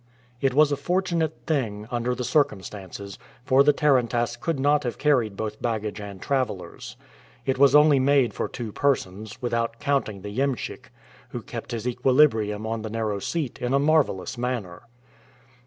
[0.41, 5.37] It was a fortunate thing, under the circumstances, for the tarantass could not have carried
[5.37, 6.97] both baggage and travelers.
[7.45, 10.91] It was only made for two persons, without counting the iemschik,
[11.29, 14.81] who kept his equilibrium on his narrow seat in a marvelous manner.